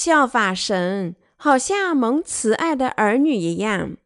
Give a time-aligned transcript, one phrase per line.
[0.00, 3.96] 效法神，好像蒙慈爱的儿女一样。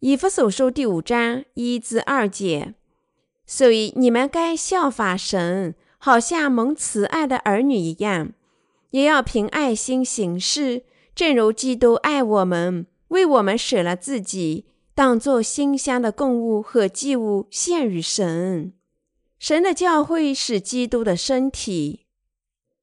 [0.00, 2.74] 以弗所书第五章一至二节，
[3.46, 8.34] 所以你们该效法神，好像蒙慈爱的儿女一样，
[8.90, 10.84] 也要凭爱心行事，
[11.14, 18.74] 正如基督爱我们，为我们舍了自己，当作馨香的供物和祭物献与神。
[19.38, 22.02] 神的教会是基督的身体。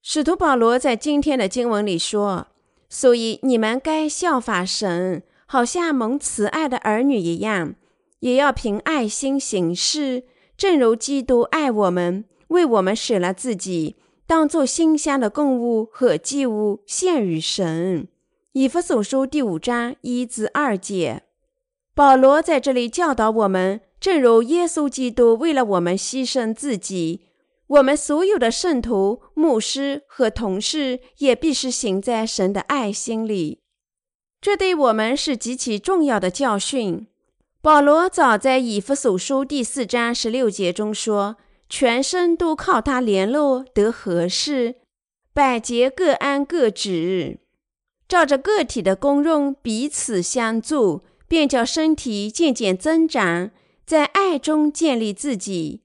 [0.05, 2.47] 使徒保罗在今天的经文里说
[2.89, 7.75] ：“所以你们该效法神，好像蒙慈爱的儿女一样，
[8.19, 10.23] 也要凭爱心行事，
[10.57, 13.95] 正如基督爱我们，为我们舍了自己，
[14.27, 18.09] 当作馨香的供物和祭物献与神。”
[18.51, 21.23] 以弗所书第五章一至二节，
[21.95, 27.21] 保罗在这里教导我们，正如耶稣基督为了我们牺牲自己。
[27.67, 33.61] 我们所有的圣徒、牧师和同事也必须行在神的爱心里，
[34.41, 37.07] 这对我们是极其重要的教训。
[37.61, 41.37] 保罗早在以弗所书第四章十六节中说
[41.69, 44.75] ：“全身都靠他联络得合适，
[45.33, 47.39] 百节各安各职，
[48.07, 53.51] 照着个体的功用彼此相助，便叫身体渐渐增长，
[53.85, 55.82] 在爱中建立自己。”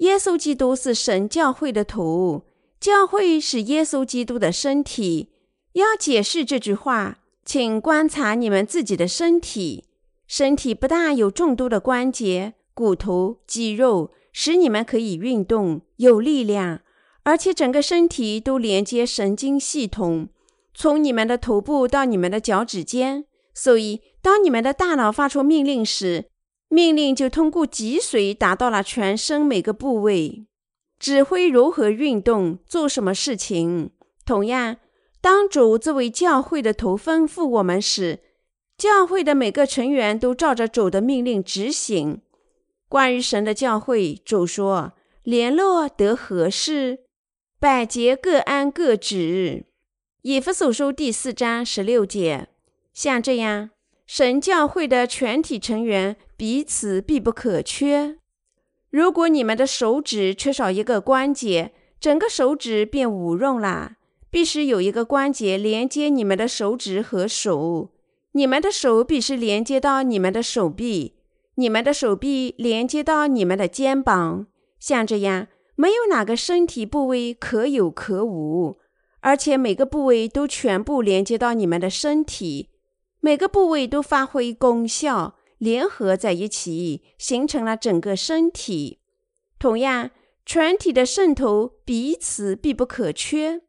[0.00, 2.46] 耶稣基督是神教会的头，
[2.80, 5.28] 教会是耶稣基督的身体。
[5.74, 9.84] 要解释这句话，请观察你们自己的身体。
[10.26, 16.80] 身体不但有众多的关节、骨头、肌肉，使你们可以运动、有力量，
[17.24, 20.30] 而且整个身体都连接神经系统，
[20.72, 23.26] 从你们的头部到你们的脚趾尖。
[23.52, 26.29] 所以，当你们的大脑发出命令时，
[26.70, 30.46] 命令就通过脊髓达到了全身每个部位，
[31.00, 33.90] 指挥如何运动、做什么事情。
[34.24, 34.76] 同样，
[35.20, 38.20] 当主作为教会的头吩咐我们时，
[38.78, 42.22] 教会的每个成员都照着主的命令执行。
[42.88, 44.92] 关于神的教会，主说
[45.24, 47.00] ：“联络得合适，
[47.58, 49.66] 百节各安各职。”
[50.22, 52.46] 以弗所书第四章十六节。
[52.92, 53.70] 像这样，
[54.12, 56.16] 神教会的全体成员。
[56.36, 58.16] 彼此必不可缺。
[58.90, 63.98] 如果你们的手指缺少一个关节，整个手指便无用啦。
[64.28, 67.90] 必须有一个关节连接你们的手指和手。
[68.32, 71.14] 你们的手必须连接到你们的手臂，
[71.54, 74.48] 你们的手臂连接到你们的肩膀。
[74.80, 75.46] 像这样，
[75.76, 78.78] 没有哪个身体部位可有可无，
[79.20, 82.69] 而且每个部位都全部连接到你们的身体，
[83.20, 85.36] 每个部位都发挥功效。
[85.58, 89.00] 联合在一起，形成了整个身体。
[89.58, 90.10] 同样，
[90.46, 93.60] 全体的渗透彼此必不可缺。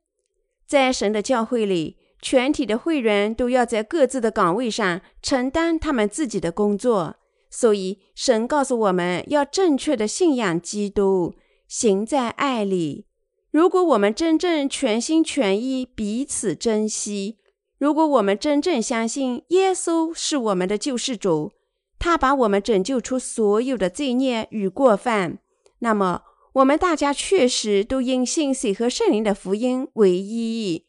[0.66, 7.18] 在神的教会里，全体的会员都要在各自的岗位上承担他们自己的工作。
[7.50, 11.36] 所以，神告诉我们要正确的信仰基督，
[11.68, 13.06] 行在爱里。
[13.52, 17.40] 如果我们真正全心全意彼此珍惜，
[17.82, 21.52] 如果我们真正相信耶稣是我们的救世主，
[21.98, 25.40] 他把我们拯救出所有的罪孽与过犯，
[25.80, 26.22] 那么
[26.54, 30.86] 我们大家确实都因信水和圣灵的福音为一。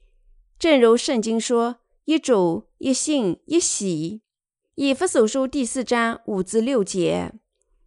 [0.58, 4.20] 正如圣经说：“一主、一信、一喜。”
[4.76, 7.32] 以弗所书第四章五至六节，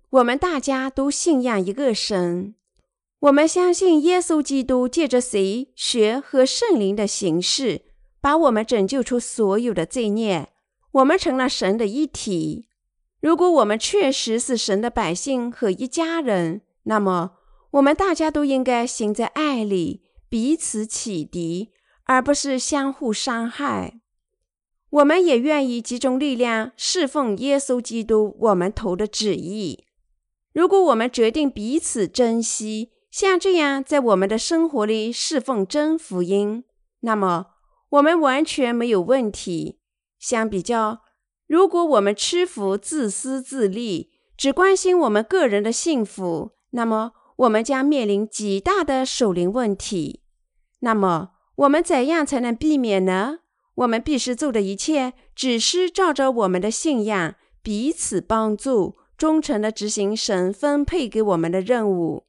[0.09, 2.55] 我们大家都信仰一个神，
[3.19, 7.84] 我们相信耶稣基督借着水、血和圣灵的形式，
[8.25, 10.49] 把我们拯救出所有的罪孽，
[10.93, 12.67] 我们成了神的一体。
[13.21, 17.33] 如果我们确实是神的百姓和一家人，那么
[17.69, 21.69] 我们大家都应该行在爱里，彼此启迪，
[22.05, 23.99] 而不是相互伤害。
[24.89, 29.83] 我们也愿意集中力量侍奉耶稣基督我们头的旨意。
[30.51, 36.63] 如果我们决定彼此珍惜，像这样在我们的生活里侍奉真福音，
[37.01, 37.51] 那么
[37.95, 39.79] 我们完全没有问题。
[40.19, 41.01] 相比较。
[41.47, 50.23] 如果我们吃服、自私自利，只关心我们个人的幸福，那么我们将面临极大的守灵问题。
[50.79, 53.39] 那么，我们怎样才能避免呢？
[53.75, 62.25] 我们必须做的一切，只是照着我们的信仰，彼此帮助，忠诚地执行神分配给我们的任务。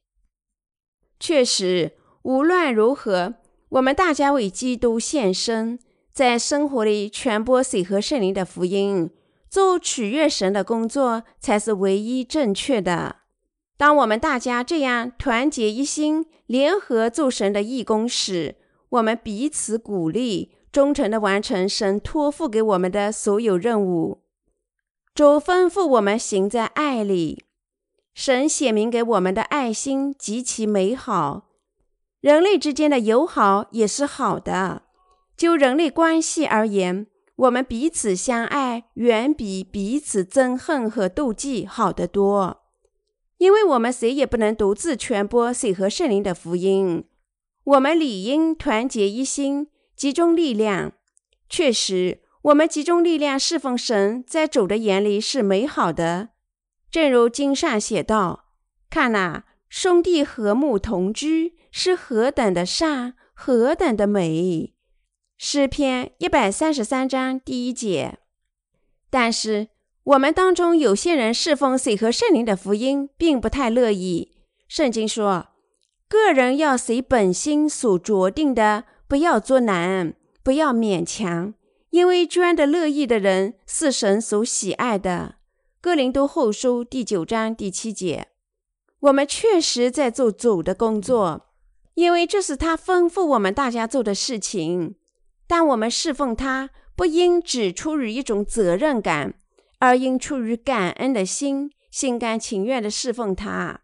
[1.19, 3.35] 确实，无论如何，
[3.69, 5.79] 我们大家为基督献身。
[6.13, 9.11] 在生活里传播水和圣灵的福音，
[9.51, 13.17] 做取悦神的工作，才是唯一正确的。
[13.77, 18.55] 当我们大家这样团结一心，联合做神的义工时，
[18.89, 24.23] 我们彼此鼓励，忠诚的完成神托付给我们的所有任务。
[25.13, 27.43] 主吩咐我们行在爱里，
[28.15, 31.46] 神显明给我们的爱心极其美好。
[32.27, 34.81] 人类之间的友好也是好的。
[35.37, 37.07] 就人类关系而言，
[37.37, 42.65] 我们彼此相爱远比彼此憎恨和妒忌好得多。
[43.37, 47.05] 因为我们谁也不能独自传播水和圣灵的福音，
[47.63, 50.91] 我们理应团结一心，集中力量。
[51.47, 56.31] 确实，我们集中力量侍奉神，在主的眼里是美好的。
[56.91, 58.47] 正如经上写道
[58.91, 64.73] ：“看哪，兄弟和睦同居，是何等的善，何等的美。”
[65.37, 68.17] 诗篇一百三十三章第一节。
[69.09, 69.67] 但是，
[70.03, 74.33] 我们当中有些人侍奉水和圣灵的福音，并不太乐意。
[74.67, 75.49] 圣经说
[76.09, 81.53] ：“个人要随本心所酌定的，不要作难，不要勉强，
[81.91, 85.35] 因为捐的乐意的人是神所喜爱的。”
[85.79, 88.29] 哥林多后书第九章第七节。
[89.01, 91.49] 我们确实在做主的工作，
[91.93, 94.95] 因为这是他吩咐我们大家做的事情。
[95.47, 99.35] 但我们侍奉他，不应只出于一种责任感，
[99.79, 103.81] 而应出于感恩的心，心甘情愿地侍奉他，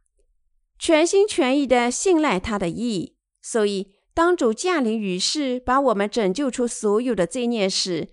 [0.78, 3.16] 全心全意地信赖他的意。
[3.42, 8.10] 所以，当主降临于世，把我们拯救出所有的罪孽时，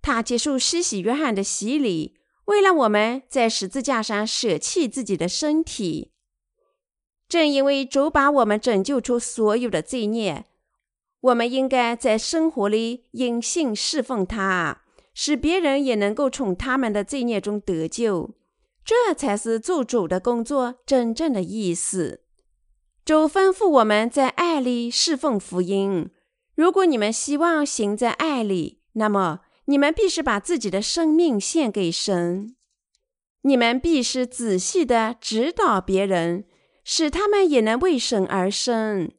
[0.00, 2.14] 他接受施洗约翰的洗礼，
[2.46, 6.12] 为了我们在十字架上舍弃自己的身体。
[7.28, 10.44] 正因为主把我们拯救出所有的罪孽。
[11.20, 14.82] 我们应该在生活里因信侍奉他，
[15.14, 18.34] 使别人也能够从他们的罪孽中得救。
[18.84, 22.20] 这才是做主的工作真正的意思。
[23.02, 26.10] 主吩咐我们在爱里侍奉福音。
[26.54, 32.54] 如果你们希望行在爱里，那么你们必须把自己的生命献给神。
[33.42, 36.44] 你们必须仔细的指导别人，
[36.84, 39.10] 使他们也能为神而生。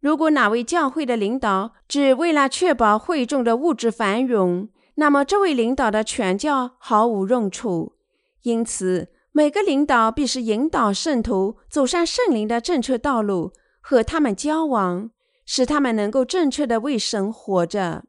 [0.00, 7.94] 如果哪位教会的领导只为了确保会众的物质繁荣，那么这位领导的传教毫无用处。
[8.42, 15.10] 因此，每个领导必须引导圣徒走上圣灵的正确道路，和他们交往，
[15.46, 18.04] 使他们能够正确的为神活着。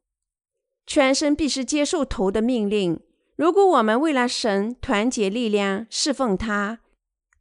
[0.87, 2.99] 全身必须接受头的命令。
[3.35, 6.79] 如果我们为了神团结力量，侍奉他，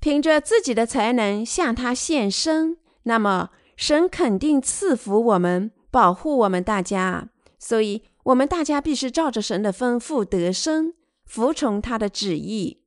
[0.02, 3.50] 凭着自己的才能向他献身，那么。
[3.75, 10.93] 神肯定赐福我们，保护我们大家，所以我们大家必须照着神的吩咐得生，
[11.25, 12.82] 服从他的旨意。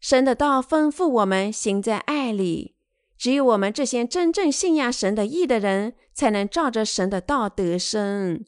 [0.00, 2.76] 神的道吩咐我们行在爱里，
[3.18, 8.44] 只有我们这些真正信仰神的义的人，才能照着神的道得生。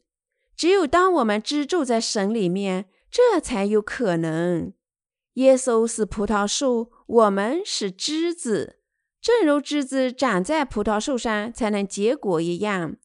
[0.55, 4.73] 只有当我们居住在神里面，这才有可能。
[5.33, 8.79] 耶稣是葡萄树，我们是枝子。
[9.21, 12.95] 正如枝子长在葡萄树上才能结果一样，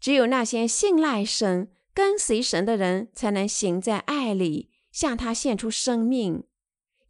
[0.00, 6.44] 只有那些信赖神、跟随神的人，才能行在爱里，向他献出生命。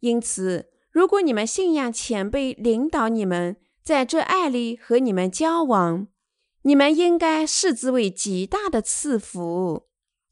[0.01, 6.07] 因此，如果你们信仰前辈领导你们在这爱里和你们交往，
[6.63, 9.87] 你们应该视之为极大的赐福。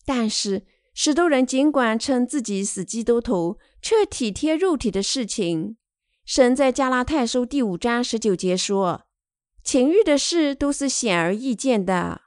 [0.06, 5.78] 但是，许多人尽管称自己是基督徒，却体贴肉体的事情。
[6.26, 9.04] 神在加拉太书第五章十九节说
[9.64, 12.22] ：“情欲的事都是显而易见的。”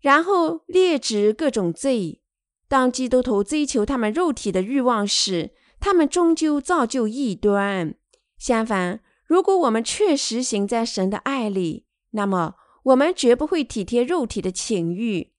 [0.00, 2.22] 然后列举各种罪。
[2.66, 7.94] 当基督徒追求他们肉体的欲望时，他们终究造就异端。
[8.38, 12.54] 相反，如果我们确实行在神的爱里，那么
[12.84, 15.34] 我们绝不会体贴肉体的情欲，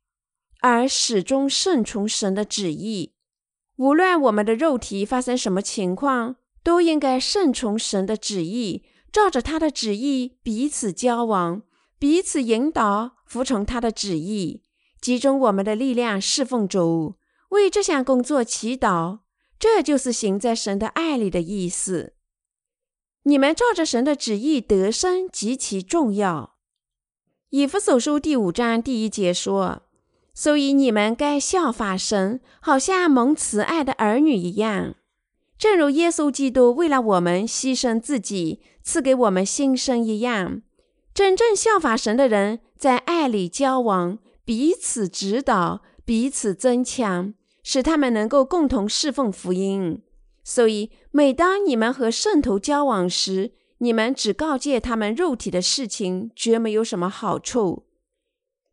[0.60, 3.15] 而始终顺从神的旨意。
[3.77, 6.36] 无论我们的肉体发生什么情况。
[6.63, 11.63] 都应该顺从神的旨意，照着他的旨意彼此交往，
[12.00, 14.63] 彼此引导，服从他的旨意，
[15.01, 17.15] 集中我们的力量侍奉主，
[17.50, 19.20] 为这项工作祈祷。
[19.60, 22.15] 这就是行在神的爱里的意思。
[23.24, 26.55] 你们照着神的旨意得生极其重要。
[27.51, 29.84] 以弗所书第五章第一节说
[30.34, 34.96] ：“所以你们该效法神，好像蒙慈爱的儿女一样。”
[35.57, 40.62] 正如耶稣基督为了我们牺牲自己，赐给我们新生一样，
[41.13, 47.33] 真正效法神的人，在爱里交往，彼此指导，彼此增强，
[47.63, 50.01] 使他们能够共同侍奉福音。
[50.43, 57.86] 所以，每当你们和圣徒交往时，你们只告诫他们肉体的事情，绝没有什么好处。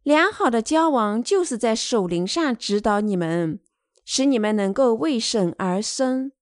[0.02, 3.60] 良好的交往就是在守灵上指导你们，
[4.04, 6.32] 使你们能够为神而生。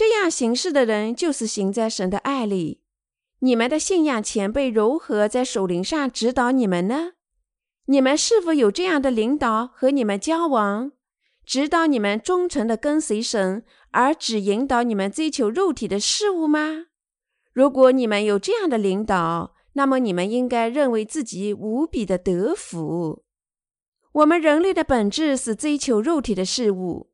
[0.00, 2.80] 这样行事的人，就是行在神的爱里。
[3.40, 7.12] 你们的信仰前辈如何在守灵上指导你们呢？
[7.84, 10.92] 你们是否有这样的领导和你们交往，
[11.44, 16.86] 指导你们忠诚的跟随神，而只引导你们追求肉体的事物吗？
[17.52, 23.22] 如果你们有这样的领导，那么你们应该认为自己无比的得福。
[24.12, 27.10] 我们人类的本质是追求肉体的事物。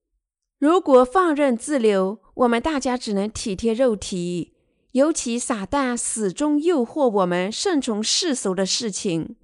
[0.61, 4.55] 如果放任自流，我们大家只能体贴肉体。
[4.93, 9.37] 尤其撒旦始终诱惑我们顺从世俗的事情。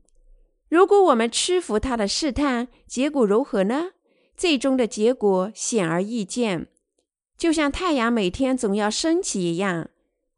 [0.70, 3.90] 如果我们屈服他的试探，结果如何呢？
[4.34, 6.68] 最终的结果显而易见，
[7.36, 9.90] 就像太阳每天总要升起一样。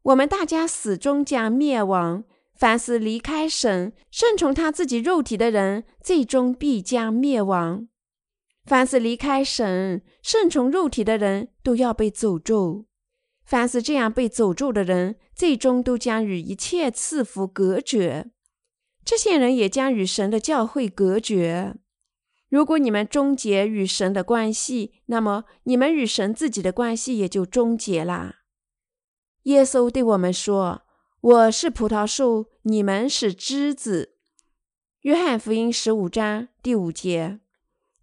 [0.02, 2.24] 我们大家始终将灭亡。
[2.56, 7.88] 凡是离开神、顺从他自己肉体的人，最终必将灭亡。
[8.64, 12.86] 凡是离开神、顺从肉体的人，都要被诅咒。
[13.44, 18.30] 凡是这样被诅咒的人，最终都将与一切赐福隔绝。
[19.04, 21.74] 这些人也将与神的教会隔绝。
[22.48, 28.36] 如果你们终结与神的关系，那么你们与神自己的关系也就终结了。
[29.42, 30.82] 耶稣对我们说。
[31.20, 34.16] 我是葡萄树，你们是枝子。
[35.00, 37.40] 约翰福音十五章第五节，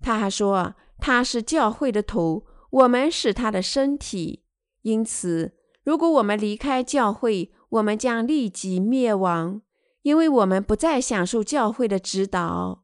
[0.01, 4.43] 他还说他是教会的头，我们是他的身体。
[4.81, 5.53] 因此，
[5.83, 9.61] 如果我们离开教会，我们将立即灭亡，
[10.01, 12.83] 因为我们不再享受教会的指导。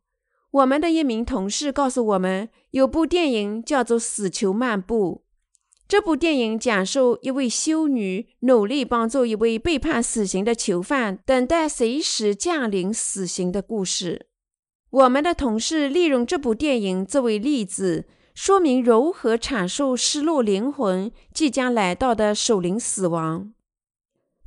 [0.52, 5.24] 我们的一名同事告诉我们，有部电影叫做《死囚漫步》。
[5.88, 14.28] 这部电影讲述一位修女努力帮助一位被判死刑的囚犯，等待随时降临死刑的故事。
[14.90, 23.52] 我们的同事利用这部电影作为例子，说明如何阐述失落灵魂即将来到的守灵死亡，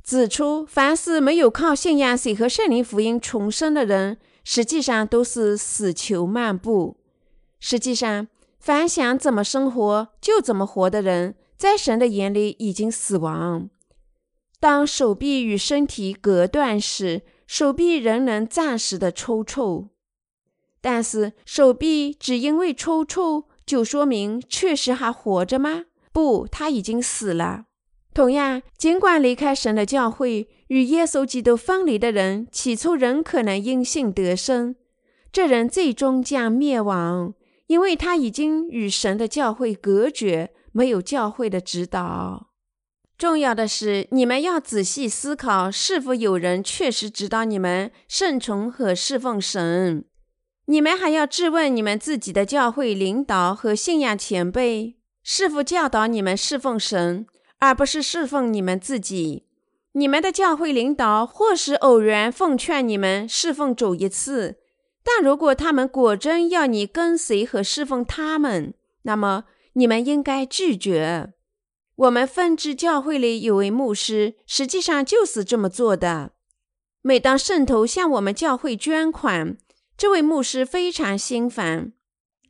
[0.03, 6.97] 指出凡是没有靠信仰水和圣灵福音重生的人，实际上都是死囚漫步。
[7.59, 8.27] 实际上。
[8.63, 13.71] 凡想怎么生活就怎么活的人，在神的眼里已经死亡。
[14.59, 19.87] 当手臂与身体隔断时，手臂仍能暂时的抽搐，
[20.81, 25.83] 但是手臂只因为抽搐就说明确实还活着吗？
[26.11, 27.65] 不，他已经死了。
[28.13, 34.75] 同样，尽管离开神的教会，与耶稣基督分离的人，起初仍可能因信得生，
[35.31, 37.33] 这人最终将灭亡。
[37.67, 42.49] 因为他已经与神的教会隔绝，没有教会的指导。
[43.17, 50.03] 重要的是，你们要仔细思考，是否有人确实指导你们顺从和侍奉神。
[50.71, 57.27] 你们还要质问你们自己的教会领导和信仰前辈，是否教导你们侍奉神，
[57.59, 59.47] 而不是侍奉你们自己。
[59.91, 64.59] 你们的教会领导或是偶然奉劝你们侍奉主一次。
[65.03, 71.33] 但如果他们果真要你跟随和侍奉他们，那么你们应该拒绝。
[71.95, 76.31] 我们分支教会里有位牧师，实际上就是这么做的。
[77.01, 79.57] 每当圣徒向我们教会捐款，
[80.01, 81.93] 这位牧师非常心烦，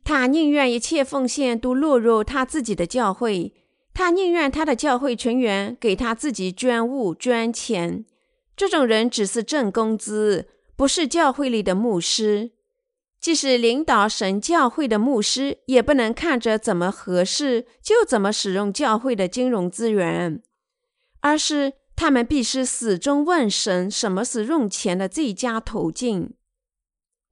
[0.02, 3.52] 他宁愿一切奉献都落入他自己的教会，
[3.92, 8.06] 他宁愿他的教会成员给他自己捐物捐钱。
[8.56, 10.48] 这种人只是挣工资。
[10.76, 12.52] 不是教会里的牧师，
[13.20, 20.42] 即使领导神教会的牧师，也不能看着怎么合适就怎么使用教会的金融资源，
[21.20, 26.32] 而是他们必须始终问神什么是用钱的最佳途径。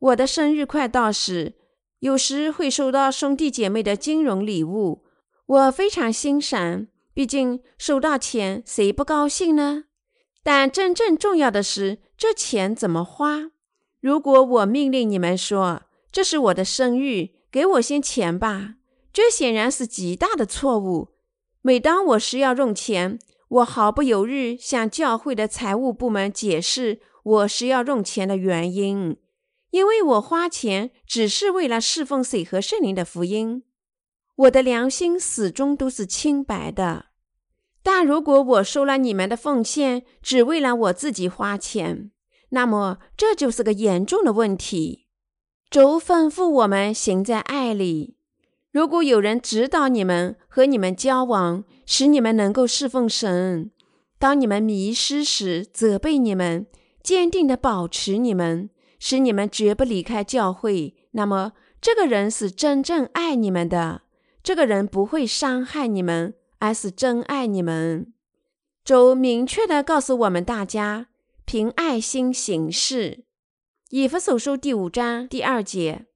[0.00, 1.54] 我的生日快到时，
[2.00, 5.04] 有时会收到兄弟姐妹的金融礼物，
[5.46, 9.84] 我非常欣赏，毕竟收到钱谁不高兴呢？
[10.42, 11.98] 但真正重要的是。
[12.20, 13.50] 这钱怎么花？
[13.98, 18.74] 如果我命令你们说这是我的生日，给我些钱吧，
[19.10, 21.08] 这显然是极大的错误。
[21.62, 29.16] 每当我需要用钱，我毫不犹豫向教会的财务部门解释我需要用钱的原因，
[29.70, 33.62] 因为我花钱只是为了侍奉水和圣灵的福音，
[34.36, 37.06] 我的良心始终都是清白的。
[37.82, 42.10] 但如果我收了你们的奉献，只为了我自己花钱，
[42.50, 45.06] 那么这就是个严重的问题。
[45.70, 48.16] 主吩咐我们行在爱里。
[48.72, 53.70] 如果有人指导你们和你们交往，使你们能够侍奉神；
[54.18, 56.66] 当你们迷失时，责备你们，
[57.02, 64.02] 坚定地保持你们，使你们绝不离开教会，那么这个人是真正爱你们的。
[64.42, 68.12] 这个人不会伤害你们，而是真爱你们。
[68.84, 71.08] 主明确的告诉我们大家，
[71.44, 73.24] 凭爱心行事。
[73.88, 76.06] 以弗所书第五章第二节：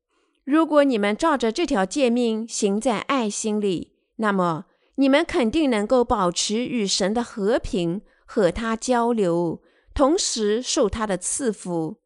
[0.44, 9.60] 如果你们照着这条诫命行在爱心里，那么你们肯定能够保持与神的和平，和他交流，
[9.92, 11.96] 同时受他的赐福。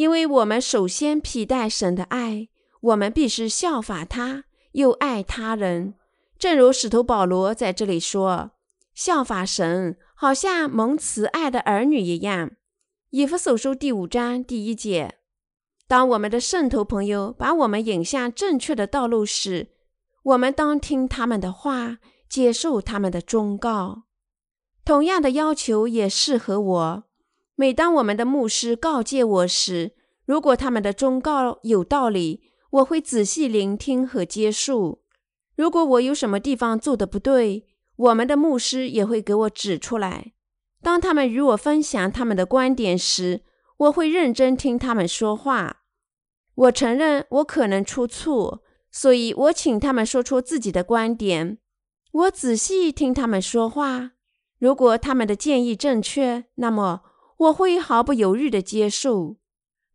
[0.00, 2.48] 因为我们首先披戴神的爱，
[2.80, 4.44] 我们必须效法他。
[4.72, 5.92] 又爱他人，
[6.38, 8.52] 正如使徒保罗在这里说
[8.96, 12.52] ：“效法神，好像蒙慈爱的儿女一样。”
[13.10, 15.16] 以弗所书第五章第一节。
[15.86, 19.68] 当我们的圣徒朋友把我们引向正确的道路时，
[20.22, 24.04] 我们当听他们的话，接受他们的忠告。
[24.82, 27.04] 同样的要求也适合我。
[27.60, 29.92] 每当我们的牧师告诫我时，
[30.24, 32.40] 如果他们的忠告有道理，
[32.70, 35.02] 我会仔细聆听和接受。
[35.56, 40.32] 如果我有什么地方做的不对，我们的牧师也会给我指出来。
[40.80, 43.42] 当他们与我分享他们的观点时，
[43.76, 45.82] 我会认真听他们说话。
[46.54, 51.58] 我承认我可能出错，所以我请他们说出自己的观点。
[52.12, 54.12] 我仔细听他们说话。
[54.58, 57.02] 如果他们的建议正确，那么
[57.40, 59.36] 我会毫不犹豫地接受。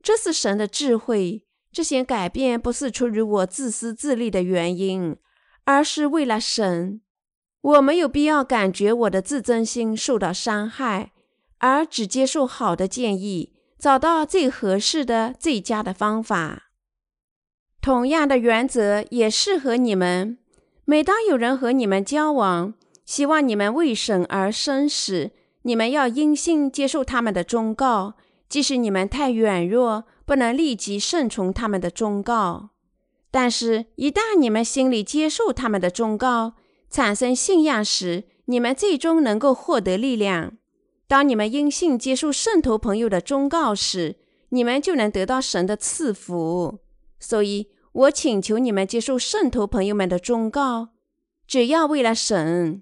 [0.02, 1.44] 这是神的智慧。
[1.72, 5.18] 这些改变不是出于我自私自利的原因，
[5.66, 7.02] 而是为了神。
[7.60, 11.12] 我没有必要感觉我的自尊心受到伤害，
[11.58, 16.72] 而只接受好的建议，找到最合适的、最佳的方法。
[17.82, 20.38] 同样的原则也适合你们。
[20.86, 22.75] 每当有人和你们交往，
[23.06, 25.34] 希望你们为神而生时，
[25.66, 28.16] 你们要因信接受他们的忠告，
[28.50, 30.06] 即使你们太软弱。
[30.28, 32.72] 不能立即顺从他们的忠告，
[33.30, 36.54] 但是，一旦你们心里接受他们的忠告，
[36.90, 40.58] 产生信仰时，你们最终能够获得力量。
[41.08, 44.16] 当你们因信接受圣徒朋友的忠告时，
[44.50, 46.80] 你们就能得到神的赐福。
[47.20, 50.90] 所以，我请求你们接受圣徒朋友们的忠告，
[51.46, 52.82] 只要为了神。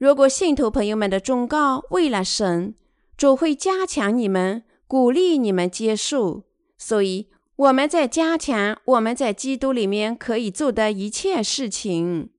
[0.00, 2.74] 如果信徒朋友们的忠告为了神，
[3.18, 6.44] 主会加强你们，鼓励你们接受。
[6.78, 12.30] 所以我们在加强我们在基督里面可以做的一切事情。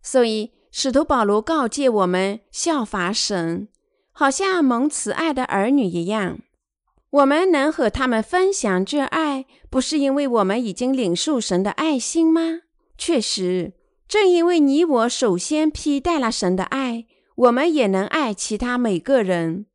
[0.00, 3.68] 所以使徒保罗告诫我们效法神，
[4.12, 6.38] 好像蒙慈爱的儿女一样。
[7.10, 12.60] 我们能和他们分享这爱，不是因为我们已经领受神的爱心吗？
[12.96, 13.74] 确实，
[14.10, 19.66] 正因为你我首先披戴了神的爱，我们也能爱其他每个人。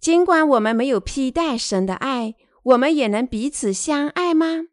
[0.00, 2.34] 尽管我们没有披戴神的爱。
[2.66, 4.64] 我们也能彼此相爱吗？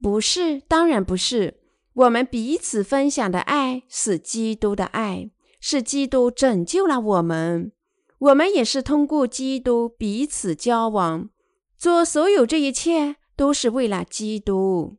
[0.00, 1.60] 不是，当然不是。
[1.92, 7.72] 我们彼此分享的爱是基督的爱，是基督拯救了我们。
[8.18, 11.28] 我们也是通过基督彼此交往，
[11.76, 14.96] 做所有这一切都是为了基督。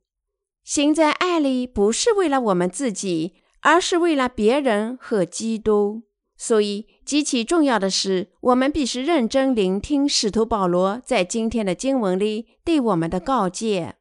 [0.63, 3.33] 行在爱里，不是为了我们自己，
[3.65, 6.03] 而是为了别人和基督。
[6.37, 13.95] 所以，极其重要的是，我们必须认真聆听使徒保罗在今天的经文里对我们的告诫。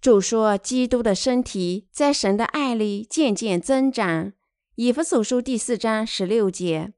[0.00, 4.32] 主说：“基督的身体在神的爱里渐渐增长。”
[4.74, 6.92] 以弗所书第四章十六节。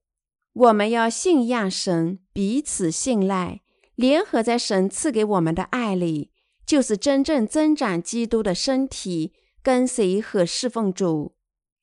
[0.55, 3.61] 我们要信仰神，彼此信赖，
[3.94, 6.31] 联合在神赐给我们的爱里，
[6.64, 11.35] 就是真正增长基督的身体，跟随和侍奉主。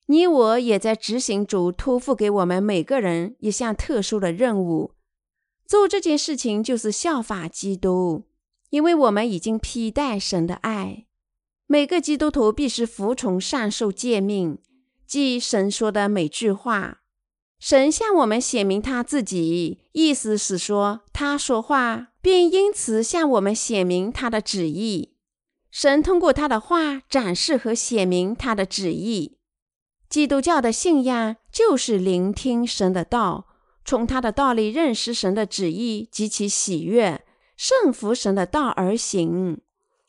[0.08, 4.92] 你我也在执行主托付给我们每个人一项特殊的任务，
[5.66, 8.26] 做这件事情就是效法基督，
[8.70, 11.08] 因为我们已经披戴神的爱。
[11.66, 14.60] 每个基督徒必须服从上述诫命，
[15.08, 17.02] 即神说的每句话。
[17.58, 25.16] 神向我们显明他自己，意思是说他说话，并因此向我们显明他的旨意。
[25.72, 29.40] 神通过他的话展示和显明他的旨意。
[30.16, 33.48] 基督教的信仰就是聆听神的道，
[33.84, 37.26] 从他的道里认识神的旨意及其喜悦，
[37.58, 39.60] 顺服神的道而行。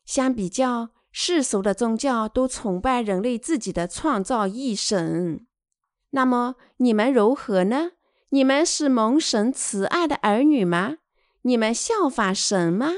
[0.05, 5.45] 相比较世俗的宗教，都崇拜人类自己的创造意神。
[6.11, 7.91] 那么你们如何呢？
[8.29, 10.99] 你们是蒙神慈爱的儿女吗？
[11.41, 12.93] 你们效法神吗？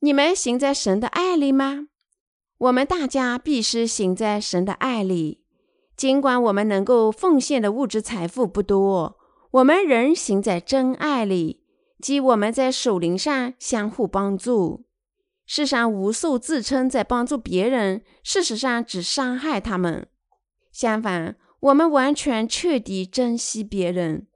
[0.00, 1.86] 你们行在神的爱里吗？
[2.58, 5.39] 我们大家必须行在神的爱里。
[6.00, 9.18] 尽管我们能够奉献的物质财富不多，
[9.50, 11.62] 我们仍行在真爱里，
[12.00, 14.86] 即我们在属灵上相互帮助。
[15.44, 20.08] 世上无数自称在帮助别人，事实上只伤害他们。
[20.72, 24.26] 相反，我们完全彻底珍惜别人。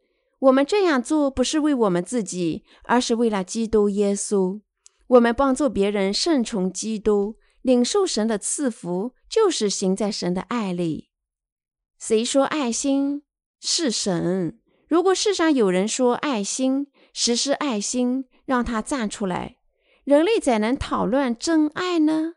[0.41, 4.61] 我们这样做不是为我们自己，而是为了基督耶稣。
[5.07, 11.09] 我们帮助别人顺从基督，领受神的赐福，就是行在神的爱里。
[12.07, 13.23] 谁说爱心
[13.61, 14.61] 是神？
[14.87, 19.57] 如果世上有人说爱心，实施爱心，让他站出来。
[20.05, 22.35] 人类怎能讨论真爱呢？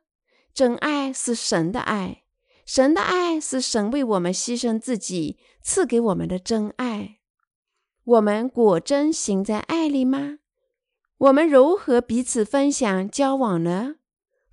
[0.53, 2.23] 真爱是神的爱，
[2.65, 7.17] 神的爱是神为我们牺牲自己赐给我们的真爱。
[8.05, 10.37] 我们果真行在爱里吗？
[11.17, 13.95] 我们如何彼此分享交往呢？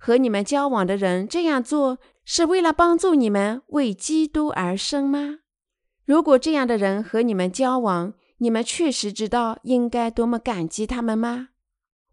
[0.05, 5.39] 和你们交往的人这样做是为了帮助你们为基督而生吗？
[6.05, 11.47] 如果这样的人和你们交往，你们确实知道应该多么感激他们吗？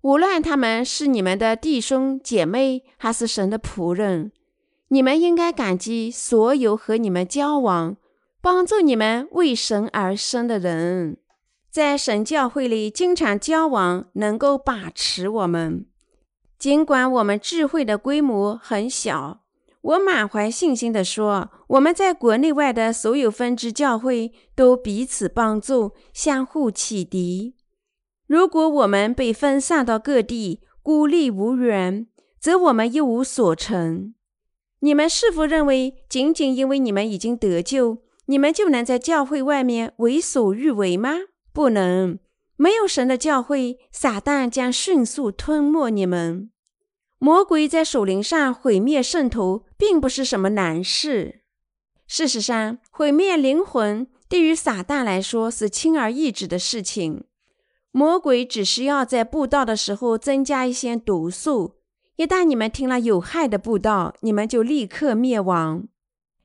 [0.00, 4.32] 无论他们是你们的弟兄姐妹，还是神的仆人，
[4.88, 7.98] 你们应该感激所有和你们交往、
[8.40, 11.18] 帮助你们为神而生的人。
[11.70, 15.84] 在神教会里，经常交往能够把持我们。
[16.62, 19.40] 尽管我们智慧的规模很小，
[19.80, 27.56] 我满怀信心地说，我们在国内外的所有分支教会都彼此帮助，相互启迪。
[28.28, 32.06] 如果我们被分散到各地，孤立无援，
[32.38, 34.14] 则我们一无所成。
[34.78, 41.14] 你们是否认为，仅仅因为你们已经得救，你们就能在教会外面为所欲为吗？
[41.52, 42.20] 不能。
[42.56, 46.50] 没有神的教会，撒旦将迅速吞没你们。
[47.24, 51.42] 魔鬼在属灵上毁灭圣徒，并不是什么难事。
[52.08, 57.22] 事实上，毁灭灵魂对于撒旦来说是轻而易举的事情。
[57.92, 61.76] 魔鬼只需要在布道的时候增加一些毒素，
[62.16, 65.86] 一旦你们听了有害的布道，你们就立刻灭亡。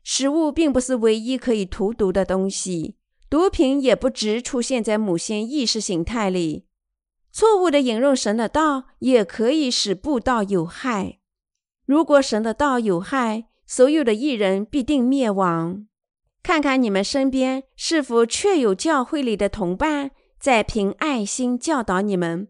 [0.03, 2.97] 食物并不是唯一可以荼毒的东西，
[3.31, 6.66] 毒品也不只出现在某些意识形态里。
[7.37, 11.19] 错误的引用神的道也可以使布道有害。
[11.85, 15.85] 如果神的道有害，所有的艺人必定灭亡。
[16.41, 20.09] 看看你们身边是否确有教会里的同伴。
[20.39, 22.47] 在凭爱心教导你们，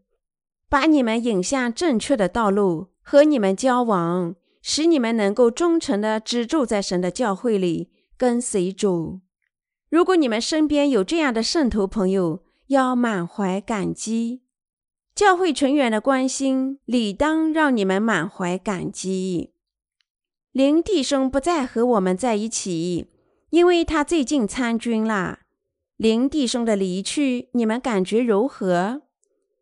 [0.70, 9.20] 把你们引向正确的道路，和你们交往，使你们能够忠诚的只住在神的教会里，跟随主。
[9.90, 14.44] 如果你们身边有这样的圣徒朋友，要满怀感激。
[15.18, 19.52] 教会成员的关心，理当让你们满怀感激。
[20.52, 23.08] 林弟兄不再和我们在一起，
[23.50, 25.40] 因为他最近参军了。
[25.96, 29.02] 林弟兄的离去，你们感觉如何？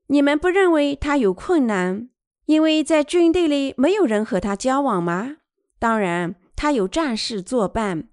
[0.07, 2.09] 你们不认为他有困难，
[2.47, 5.37] 因为在军队里没有人和他交往吗？
[5.79, 8.09] 当然，他有战士作伴，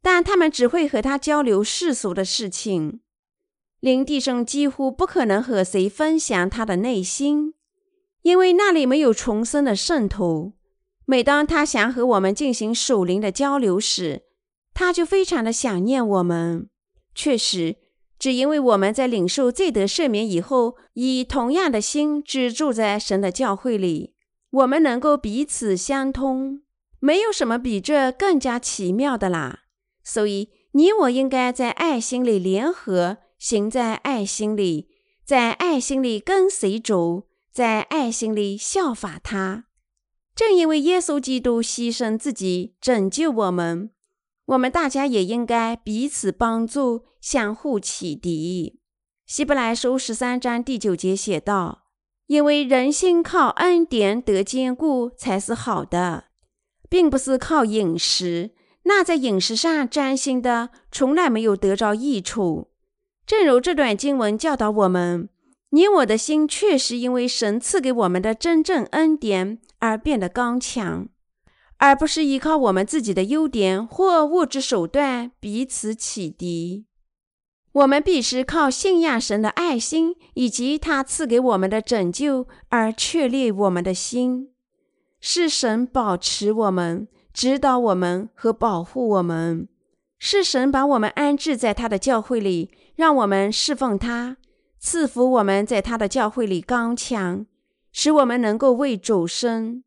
[0.00, 3.00] 但他们只会和他交流世俗的事情。
[3.80, 7.54] 林弟兄几乎不可能和谁分享他的内心，
[8.22, 10.54] 因为那里没有重生的圣徒。
[11.04, 14.22] 每当他想和我们进行属灵的交流时，
[14.74, 16.68] 他就非常的想念我们。
[17.14, 17.76] 确实，
[18.18, 24.14] 只因为我们在领受罪得赦免以后，以同样的心只住在神的教会里，
[24.50, 26.62] 我们能够彼此相通。
[27.00, 29.60] 没有什么比这更加奇妙的啦。
[30.02, 34.88] 所以，你我应该在爱心里联合，行在爱心里，
[35.24, 39.66] 在爱心里跟随主，在爱心里效法他。
[40.34, 43.90] 正因为耶稣基督牺牲自己拯救我们。
[44.46, 48.80] 我们大家也应该彼此帮助，相互启迪。
[49.26, 51.84] 希伯来书十三章第九节写道
[52.28, 56.28] ：“因为人心靠恩典得坚固才是好的，
[56.88, 58.54] 并不是靠饮食。
[58.84, 62.70] 那在饮食上占心的，从来没有得着益处。
[63.28, 65.28] 正如这段经文教导我们，
[65.68, 71.06] 你我的心确实因为神赐给我们的真正恩典而变得刚强。”
[71.76, 76.86] 而不是依靠我们自己的优点或物质手段彼此启迪，
[77.70, 84.48] 我们必须靠信仰神的爱心以及他赐给我们的拯救而确立我们的心。
[85.20, 89.68] 是神保持我们、指导我们和保护我们。
[90.18, 94.38] 是神把我们安置在他的教会里，让我们侍奉他，
[94.80, 97.46] 赐福我们在他的教会里刚强，
[97.92, 99.84] 使我们能够为主生。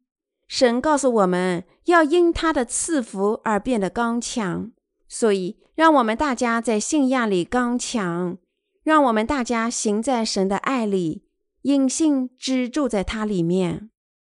[0.47, 4.71] 神告诉我们要因他的赐福而变得刚强，
[5.09, 8.37] 所以让我们大家在信仰里刚强，
[8.81, 11.25] 让我们大家行在神的爱里，
[11.63, 13.89] 因信支住在他里面。